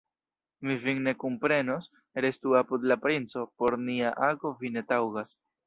Mi 0.69 0.77
vin 0.85 1.01
ne 1.07 1.13
kunprenos, 1.23 1.89
restu 2.27 2.57
apud 2.63 2.89
la 2.93 2.99
princo, 3.05 3.47
por 3.61 3.79
nia 3.91 4.17
ago 4.31 4.57
vi 4.65 4.77
ne 4.79 4.87
taŭgas. 4.95 5.39